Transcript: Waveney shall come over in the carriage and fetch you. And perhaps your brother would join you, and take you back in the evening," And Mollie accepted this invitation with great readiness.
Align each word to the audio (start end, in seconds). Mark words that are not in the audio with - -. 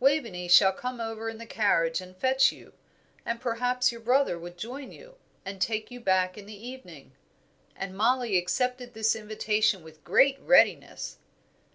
Waveney 0.00 0.48
shall 0.48 0.74
come 0.74 1.00
over 1.00 1.30
in 1.30 1.38
the 1.38 1.46
carriage 1.46 2.02
and 2.02 2.14
fetch 2.14 2.52
you. 2.52 2.74
And 3.24 3.40
perhaps 3.40 3.90
your 3.90 4.02
brother 4.02 4.38
would 4.38 4.58
join 4.58 4.92
you, 4.92 5.14
and 5.46 5.62
take 5.62 5.90
you 5.90 5.98
back 5.98 6.36
in 6.36 6.44
the 6.44 6.68
evening," 6.68 7.12
And 7.74 7.96
Mollie 7.96 8.36
accepted 8.36 8.92
this 8.92 9.16
invitation 9.16 9.82
with 9.82 10.04
great 10.04 10.38
readiness. 10.42 11.16